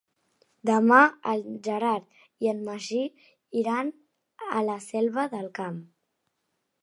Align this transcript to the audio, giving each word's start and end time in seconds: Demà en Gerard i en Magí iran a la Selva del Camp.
Demà 0.69 0.99
en 1.33 1.51
Gerard 1.67 2.07
i 2.45 2.49
en 2.53 2.63
Magí 2.71 3.03
iran 3.63 3.93
a 4.61 4.63
la 4.71 4.79
Selva 4.87 5.27
del 5.37 5.51
Camp. 5.61 5.81